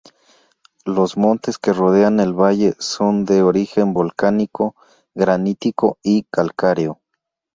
Los 0.83 1.15
montes 1.15 1.59
que 1.59 1.73
rodean 1.73 2.19
el 2.19 2.33
valle, 2.33 2.73
son 2.79 3.23
de 3.23 3.43
origen 3.43 3.93
volcánico, 3.93 4.75
granítico 5.13 5.99
y 6.01 6.23
calcáreo. 6.23 7.01